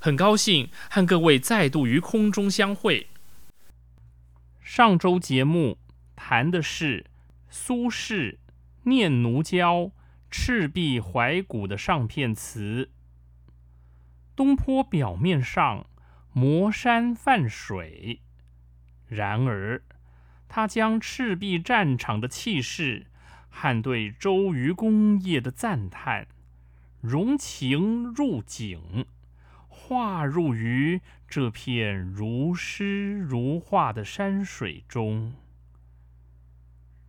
[0.00, 3.08] 很高兴和各位再度于空中相会。
[4.60, 5.78] 上周节目
[6.14, 7.06] 谈的是
[7.48, 8.32] 苏轼
[8.84, 9.76] 《念奴娇·
[10.30, 12.90] 赤壁怀古》的上片词。
[14.36, 15.86] 东坡表面上
[16.32, 18.20] 磨山泛水，
[19.08, 19.82] 然而
[20.48, 23.06] 他将赤壁战场的气势
[23.48, 26.28] 和对周瑜功业的赞叹
[27.00, 29.06] 融情入景。
[29.88, 35.32] 化入于这片如诗如画的山水中。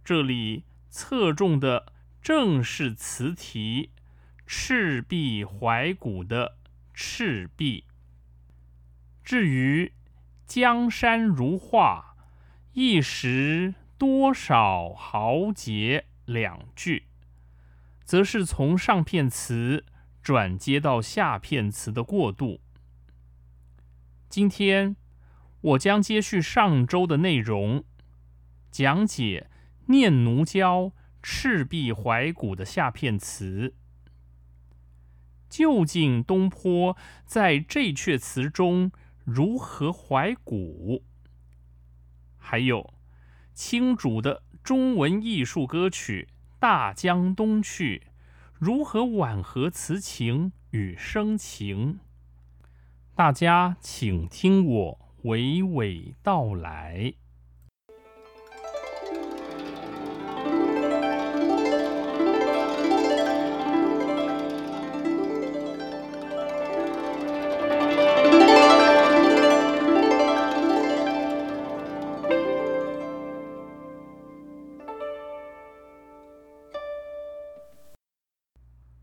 [0.02, 1.92] 这里侧重的
[2.22, 3.90] 正是词题
[4.48, 6.56] “赤壁怀古”的
[6.94, 7.84] 赤壁。
[9.26, 9.92] 至于
[10.48, 12.16] “江山如画，
[12.72, 17.08] 一时多少豪杰”两句，
[18.06, 19.84] 则是从上片词
[20.24, 22.62] 转接到下片词的过渡。
[24.30, 24.96] 今天
[25.62, 27.84] 我将接续上周的内容，
[28.70, 29.50] 讲解
[29.88, 30.84] 《念奴娇·
[31.24, 33.74] 赤壁怀古》的下片词。
[35.50, 36.96] 究竟东坡
[37.26, 38.92] 在这阙词中
[39.24, 41.04] 如何怀古？
[42.38, 42.94] 还有
[43.56, 46.28] 清主的中文艺术歌曲
[46.60, 48.04] 《大江东去》
[48.60, 52.00] 如何婉和词情与声情？
[53.20, 57.16] 大家请听我娓娓道来。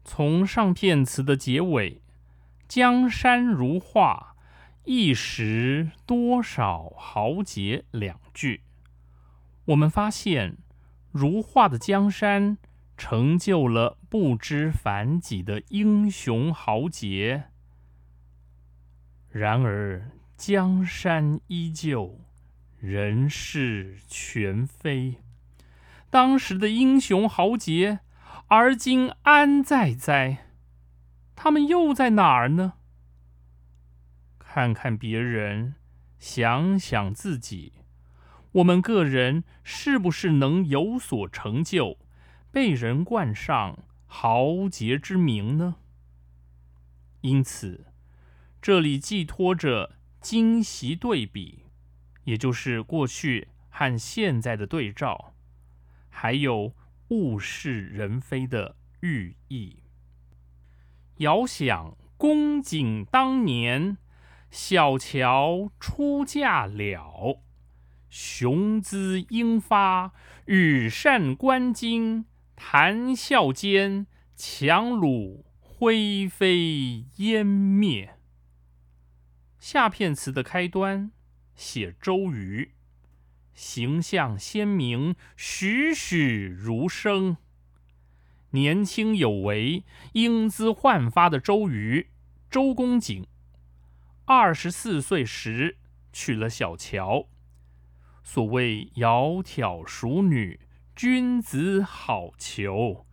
[0.02, 2.05] 从上片词的结尾。
[2.68, 4.34] 江山如画，
[4.84, 7.84] 一时多少豪杰。
[7.92, 8.62] 两句，
[9.66, 10.56] 我们发现，
[11.12, 12.58] 如画的江山
[12.96, 17.44] 成就了不知凡几的英雄豪杰。
[19.28, 22.20] 然而，江山依旧，
[22.78, 25.22] 人事全非。
[26.10, 28.00] 当时的英雄豪杰，
[28.48, 30.45] 而今安在哉？
[31.36, 32.72] 他们又在哪儿呢？
[34.38, 35.74] 看看别人，
[36.18, 37.74] 想想自己，
[38.52, 41.98] 我们个人是不是能有所成就，
[42.50, 45.76] 被人冠上豪杰之名呢？
[47.20, 47.86] 因此，
[48.62, 51.64] 这里寄托着今昔对比，
[52.24, 55.34] 也就是过去和现在的对照，
[56.08, 56.72] 还有
[57.08, 59.80] 物是人非的寓意。
[61.18, 63.96] 遥想公瑾当年，
[64.50, 67.40] 小乔出嫁了，
[68.10, 70.12] 雄姿英发，
[70.44, 72.24] 羽扇纶巾，
[72.54, 78.18] 谈笑间，樯橹灰飞烟灭。
[79.58, 81.12] 下片词的开端
[81.54, 82.72] 写周瑜，
[83.54, 87.38] 形象鲜明，栩栩如生。
[88.50, 92.08] 年轻有为、英姿焕发的周瑜，
[92.48, 93.26] 周公瑾，
[94.24, 95.78] 二十四岁时
[96.12, 97.26] 娶了小乔。
[98.22, 100.60] 所谓“窈窕淑女，
[100.94, 103.04] 君子好逑”，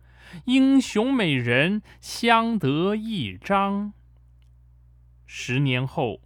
[0.46, 3.92] 英雄美人相得益彰。
[5.26, 6.20] 十年后，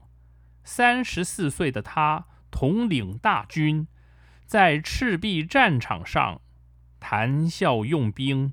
[0.64, 3.88] 三十四岁的他统领大军，
[4.46, 6.40] 在赤壁战场上
[7.00, 8.52] 谈笑用兵。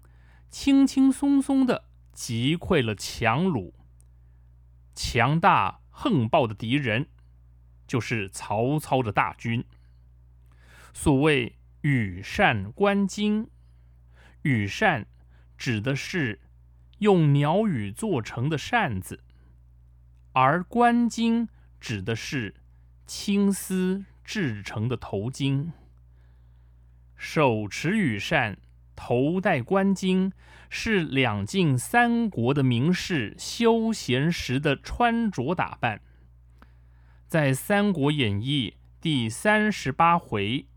[0.57, 3.73] 轻轻松松的击溃了强虏，
[4.95, 7.09] 强大横暴的敌人
[7.85, 9.65] 就是曹操的大军。
[10.93, 13.49] 所谓羽扇纶巾，
[14.43, 15.05] 羽扇
[15.57, 16.39] 指的是
[16.99, 19.25] 用鸟羽做成的扇子，
[20.31, 21.49] 而纶巾
[21.81, 22.55] 指的是
[23.05, 25.73] 青丝制成的头巾。
[27.17, 28.57] 手持羽扇。
[28.95, 30.31] 头戴冠巾
[30.69, 36.01] 是两晋三国的名士休闲时的穿着打扮。
[37.27, 40.67] 在《三国演义》第三十八回，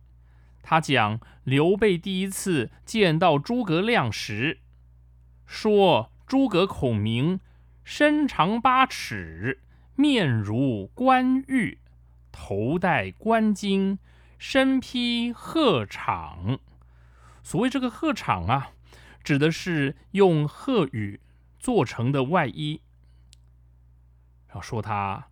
[0.63, 4.59] 他讲刘备第一次见到诸葛亮时，
[5.47, 7.41] 说诸葛孔明
[7.85, 9.61] 身长八尺，
[9.95, 11.79] 面如冠玉，
[12.33, 13.99] 头戴冠巾，
[14.39, 16.59] 身披鹤氅。
[17.49, 18.73] 所谓这个鹤氅啊，
[19.25, 21.19] 指的是用鹤羽
[21.59, 22.83] 做成的外衣。
[24.55, 25.31] 要说它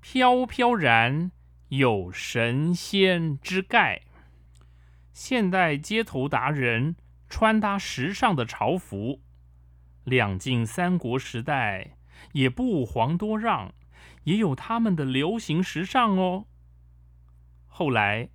[0.00, 1.30] 飘飘然
[1.68, 4.02] 有神仙之盖。
[5.12, 6.96] 现代街头达人
[7.28, 9.20] 穿搭时尚的潮服，
[10.02, 11.96] 两晋三国时代
[12.32, 13.72] 也不遑多让，
[14.24, 16.46] 也有他们的流行时尚哦。
[17.68, 18.30] 后来。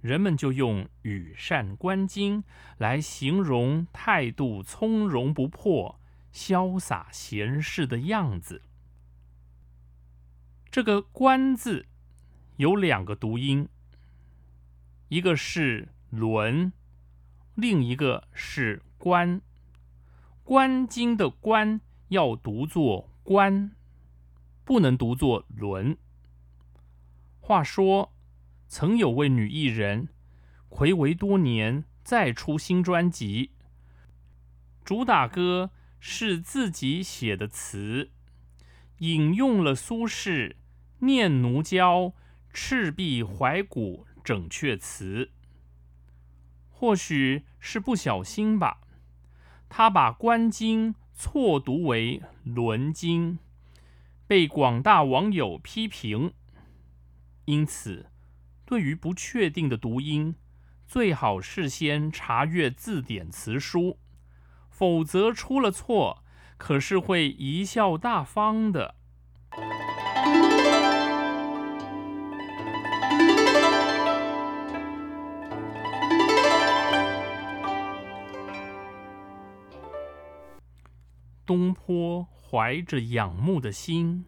[0.00, 2.42] 人们就用羽扇纶巾
[2.78, 6.00] 来形容态度从容不迫、
[6.32, 8.62] 潇洒闲适的样子。
[10.70, 11.84] 这个“纶”字
[12.56, 13.68] 有两个读音，
[15.08, 16.72] 一个是“纶”，
[17.54, 19.42] 另一个是“冠”。
[20.44, 23.72] 冠巾的“冠”要读作“冠”，
[24.64, 25.98] 不能读作“纶”。
[27.40, 28.12] 话说。
[28.72, 30.10] 曾有位女艺人，
[30.68, 33.50] 暌违多年再出新专辑，
[34.84, 38.12] 主打歌是自己写的词，
[38.98, 40.50] 引用了苏轼
[41.00, 42.02] 《念奴娇·
[42.52, 45.24] 赤壁怀古整阙词》。
[46.70, 48.82] 或许是不小心吧，
[49.68, 53.40] 他把“关金”错读为“伦金”，
[54.28, 56.32] 被广大网友批评，
[57.46, 58.09] 因此。
[58.70, 60.36] 对于不确定的读音，
[60.86, 63.98] 最好事先查阅字典词书，
[64.68, 66.22] 否则出了错，
[66.56, 68.94] 可是会贻笑大方的。
[81.44, 84.26] 东坡怀着仰慕的心，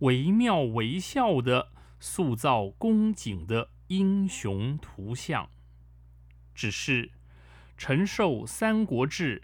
[0.00, 1.68] 惟妙惟肖的。
[2.00, 5.48] 塑造公瑾的英雄图像，
[6.54, 7.12] 只是
[7.76, 9.42] 陈寿《三国志》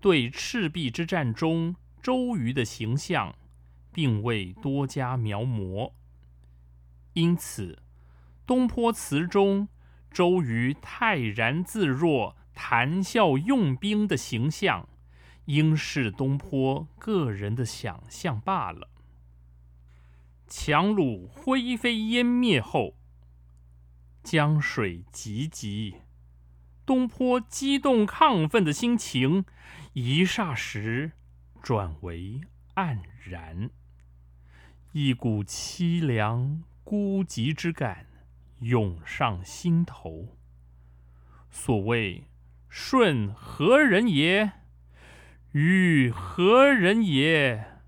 [0.00, 3.34] 对赤壁之战中周瑜的形象，
[3.92, 5.92] 并未多加描摹，
[7.14, 7.82] 因此
[8.46, 9.68] 东坡词中
[10.10, 14.88] 周瑜泰然自若、谈笑用兵的形象，
[15.46, 18.90] 应是东坡个人的想象罢了。
[20.48, 22.96] 樯橹灰飞烟灭后，
[24.22, 25.96] 江水急急，
[26.84, 29.44] 东坡激动亢奋的心情
[29.94, 31.12] 一霎时
[31.60, 32.40] 转为
[32.76, 33.70] 黯然，
[34.92, 38.06] 一股凄凉孤寂之感
[38.60, 40.36] 涌上心头。
[41.50, 42.28] 所谓
[42.68, 44.52] “顺何人也？
[45.52, 47.80] 禹何人也？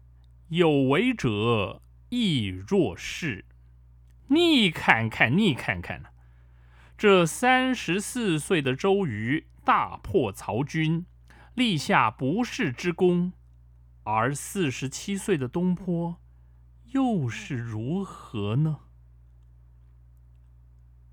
[0.48, 3.44] 有为者。”亦若是，
[4.28, 6.04] 你看看，你看看
[6.96, 11.04] 这三十四岁的周瑜大破曹军，
[11.54, 13.32] 立下不世之功。
[14.04, 16.18] 而四十七岁的东坡，
[16.92, 18.78] 又是如何呢？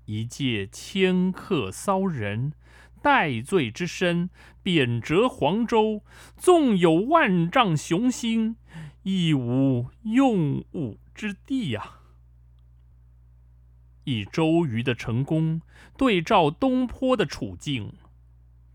[0.06, 2.54] 一介迁客骚人，
[3.02, 4.30] 戴罪之身，
[4.62, 6.02] 贬谪黄州，
[6.38, 8.56] 纵有万丈雄心，
[9.08, 12.00] 亦无用武之地呀！
[14.02, 15.62] 以周瑜的成功
[15.96, 17.92] 对照东坡的处境，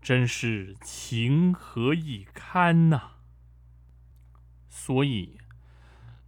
[0.00, 3.16] 真是情何以堪呐！
[4.70, 5.36] 所以，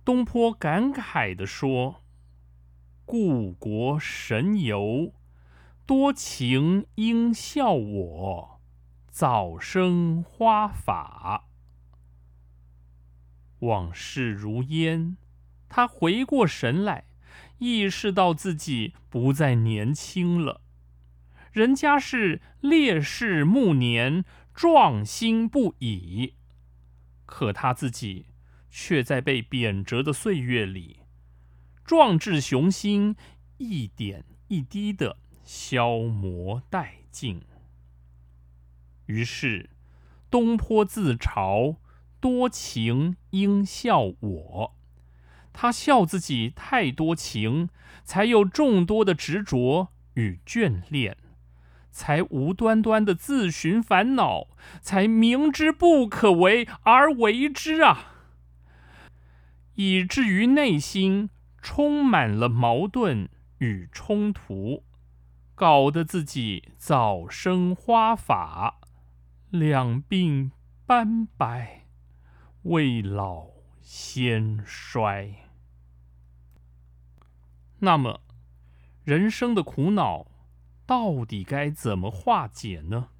[0.04, 2.02] 东坡感慨地说。
[3.06, 5.14] 故国神游，
[5.86, 8.60] 多情应笑我，
[9.08, 11.48] 早生花发。
[13.64, 15.16] 往事如烟，
[15.68, 17.04] 他回过神来，
[17.58, 20.60] 意识到自己不再年轻了。
[21.52, 26.34] 人家是烈士暮年，壮心不已，
[27.26, 28.26] 可他自己
[28.70, 31.00] 却在被贬谪的岁月里。
[31.84, 33.14] 壮志雄心
[33.58, 37.42] 一点一滴的消磨殆尽。
[39.06, 39.68] 于是，
[40.30, 41.76] 东坡自嘲
[42.24, 44.74] ：“多情应笑我。”
[45.52, 47.68] 他笑自己太多情，
[48.02, 51.18] 才有众多的执着与眷恋，
[51.90, 54.48] 才无端端的自寻烦恼，
[54.80, 58.14] 才明知不可为而为之啊！
[59.74, 61.28] 以至于内心。
[61.66, 63.26] 充满了矛盾
[63.56, 64.84] 与冲突，
[65.54, 68.80] 搞得自己早生花发，
[69.48, 70.50] 两鬓
[70.84, 71.83] 斑白，
[72.64, 73.48] 未老
[73.82, 75.50] 先衰。
[77.80, 78.22] 那么，
[79.04, 80.26] 人生的苦恼
[80.86, 83.10] 到底该怎么化解呢？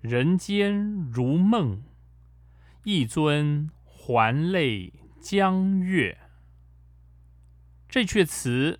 [0.00, 0.76] 人间
[1.10, 1.82] 如梦，
[2.84, 4.92] 一尊还酹。
[5.20, 6.16] 江月
[7.88, 8.78] 这阙词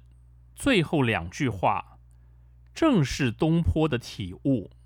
[0.55, 1.99] 最后两句话，
[2.73, 4.71] 正是东坡的体悟。《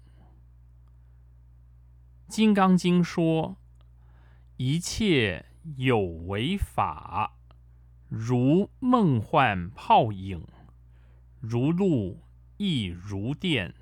[2.32, 3.58] 金刚经》说
[4.56, 5.44] ：“一切
[5.76, 7.36] 有为法，
[8.08, 10.46] 如梦幻泡影，
[11.40, 12.22] 如露
[12.56, 13.74] 亦如电，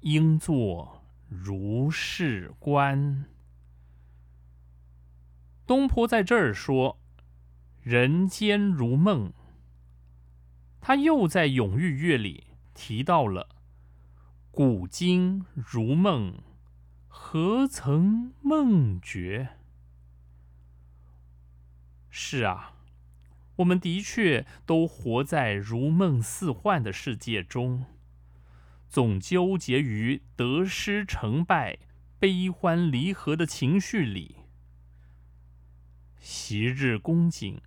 [0.00, 3.24] 应作如是观。”
[5.66, 7.00] 东坡在这儿说
[7.80, 9.32] ：“人间如梦。”
[10.82, 13.48] 他又在《永遇乐》里提到了
[14.52, 16.42] “古今如梦，
[17.12, 19.56] 何曾梦觉？”
[22.08, 22.72] 是啊，
[23.56, 27.84] 我们的确都活在如梦似幻的世界中，
[28.88, 31.78] 总纠结于得失成败、
[32.18, 34.36] 悲欢离合的情绪里。
[36.20, 37.60] 昔日公瑾，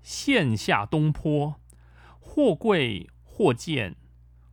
[0.00, 1.60] 现下东坡，
[2.20, 3.96] 或贵或贱，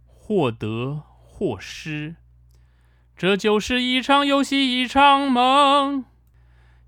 [0.05, 2.15] 或得或失，
[3.15, 6.05] 这就是一场游戏，一场梦，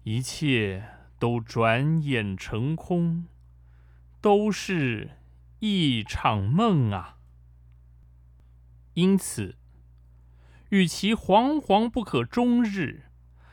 [0.03, 0.89] 一切
[1.19, 3.25] 都转眼成空，
[4.19, 5.11] 都是
[5.59, 7.17] 一场梦啊！
[8.95, 9.55] 因此，
[10.69, 13.03] 与其惶惶不可终日，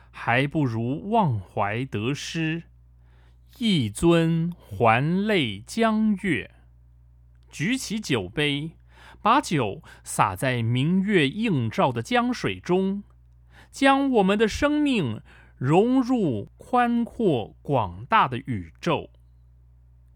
[0.09, 2.63] 还不如忘怀得失。
[3.59, 6.55] 一尊还酹江月，
[7.51, 8.71] 举起酒杯，
[9.23, 13.03] 把酒洒在明月映照的江水中，
[13.71, 15.21] 将我们的生命
[15.55, 19.09] 融入宽阔广大的宇宙，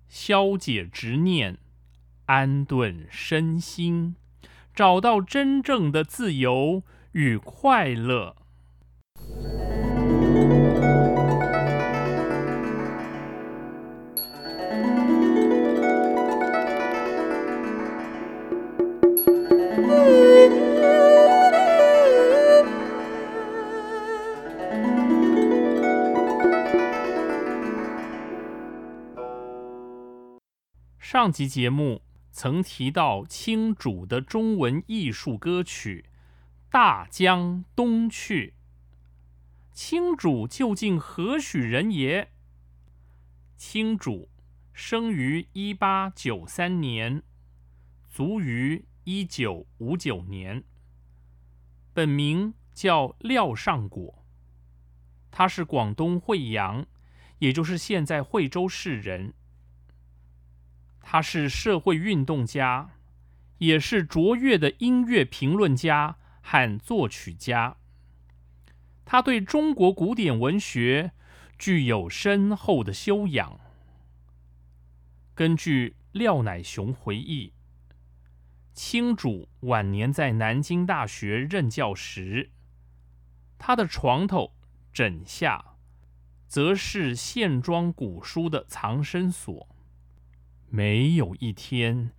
[0.09, 1.57] 消解执念，
[2.25, 4.17] 安顿身心，
[4.75, 6.83] 找到真正的自由
[7.13, 8.35] 与快乐。
[31.17, 36.05] 上集节目曾提到青主的中文艺术歌曲
[36.71, 38.53] 《大江东去》。
[39.73, 42.29] 青主究竟何许人也？
[43.55, 44.29] 青主
[44.71, 47.23] 生于一八九三年，
[48.07, 50.63] 卒于一九五九年。
[51.95, 54.23] 本名叫廖尚果，
[55.31, 56.85] 他是广东惠阳，
[57.39, 59.33] 也就是现在惠州市人。
[61.09, 62.89] 他是社会运动家，
[63.59, 67.77] 也是卓越的音乐评论家和作曲家。
[69.05, 71.13] 他对中国古典文学
[71.57, 73.57] 具有深厚的修养。
[75.33, 77.53] 根据廖乃雄回忆，
[78.73, 82.51] 清主晚年在南京大学任教时，
[83.57, 84.51] 他的床头
[84.91, 85.77] 枕下，
[86.49, 89.69] 则是线装古书的藏身所。
[90.69, 92.11] 没有一天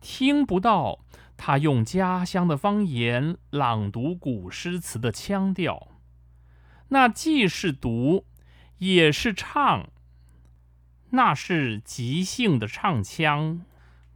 [0.00, 1.04] 听不到
[1.36, 5.88] 他用家乡的方言朗读古诗词的腔调。
[6.88, 8.26] 那既是读，
[8.78, 9.88] 也是唱，
[11.10, 13.62] 那是即兴的唱腔，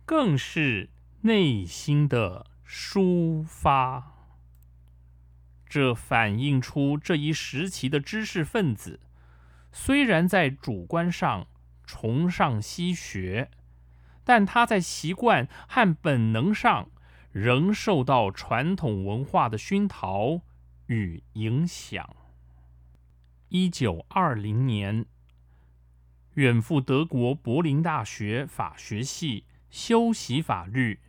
[0.04, 0.90] 更是
[1.22, 4.14] 内心的抒发。
[5.66, 9.00] 这反映出这一时期的知识分子，
[9.72, 11.46] 虽然在主观上
[11.84, 13.50] 崇尚西学，
[14.28, 16.90] 但他在习惯和本能上，
[17.32, 20.42] 仍受到传统文化的熏陶
[20.88, 22.14] 与影响。
[23.48, 25.06] 一九二零年，
[26.34, 31.00] 远赴德国柏林大学法学系修习法律，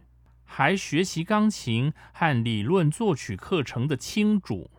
[0.45, 4.71] 还学习钢琴和理论作曲课程的清主，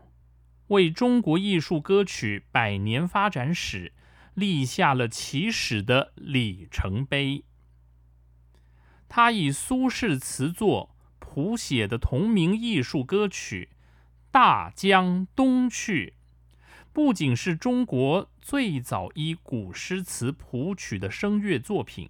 [0.69, 3.93] 为中国艺术歌曲百年发展史
[4.33, 7.45] 立下了起始的里程碑。
[9.13, 13.71] 他以苏轼词作谱写的同名艺术歌曲
[14.31, 16.15] 《大江东去》。
[16.93, 22.09] 不仅是中国最早以古诗词谱曲的声乐作品，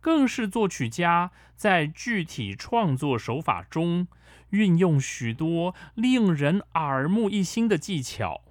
[0.00, 4.08] 更是作曲家在具体创作手法中
[4.50, 8.42] 运用许多令人耳目一新的技巧，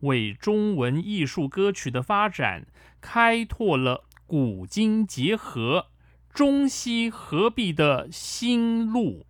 [0.00, 2.66] 为中文艺术歌曲的发展
[3.02, 5.88] 开拓了古今结合、
[6.34, 9.24] 中西合璧的新路。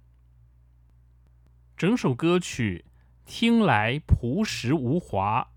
[1.77, 2.87] 整首歌曲。
[3.27, 5.49] 听来朴实无华，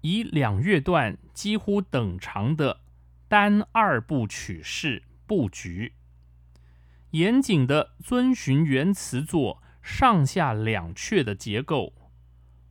[0.00, 2.80] 以两乐段几乎等长的
[3.28, 5.92] 单二部曲式布局，
[7.10, 11.92] 严谨的遵循原词作上下两阙的结构，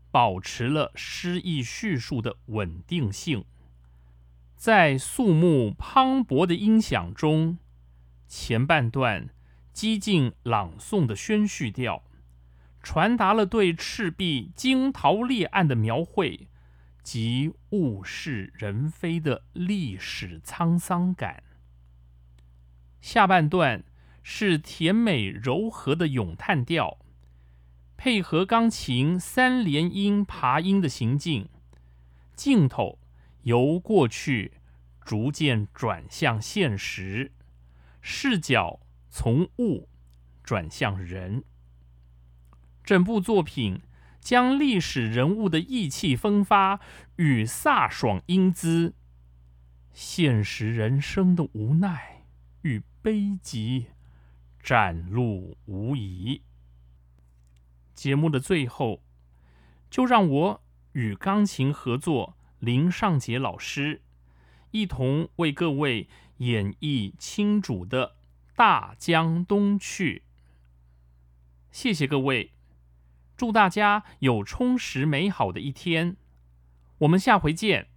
[0.09, 3.45] 保持了诗意叙述的稳定性。
[4.55, 7.59] 在肃穆磅礴的音响中，
[8.33, 9.27] 前半段
[9.73, 12.01] 激进朗诵的宣叙调。
[12.81, 16.47] 传达了对赤壁惊涛裂岸的描绘
[17.03, 21.43] 及物是人非的历史沧桑感。
[23.01, 23.83] 下半段
[24.23, 26.99] 是甜美柔和的咏叹调，
[27.97, 31.49] 配合钢琴三连音爬音的行进，
[32.33, 32.97] 镜头
[33.43, 34.53] 由过去
[35.03, 37.33] 逐渐转向现实，
[38.01, 39.87] 视角从物
[40.43, 41.43] 转向人。
[42.83, 43.81] 整部作品
[44.19, 46.79] 将历史人物的意气风发
[47.15, 48.95] 与飒爽英姿，
[49.93, 52.25] 现实人生的无奈
[52.63, 53.87] 与悲极
[54.61, 56.41] 展露无遗。
[57.93, 59.03] 节目的最后，
[59.89, 64.01] 就让我与钢琴合作林尚杰老师，
[64.71, 66.07] 一同为各位
[66.37, 68.07] 演绎清主的
[68.55, 70.23] 《大江东去》。
[71.71, 72.51] 谢谢各位。
[73.37, 76.15] 祝大家有充实美好的一天，
[76.99, 77.87] 我们下回见。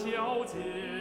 [0.00, 0.99] 小姐。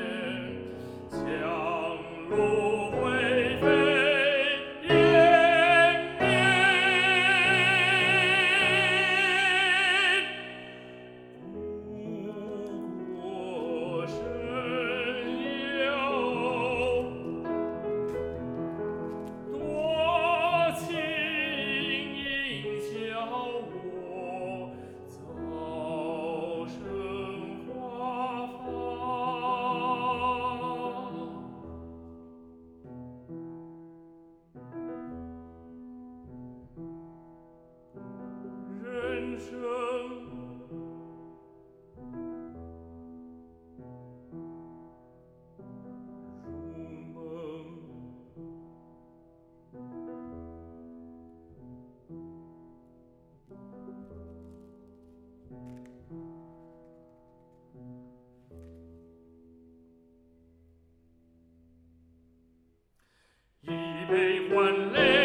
[63.61, 65.18] 一杯换泪